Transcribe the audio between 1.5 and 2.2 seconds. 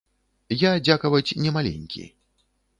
маленькі.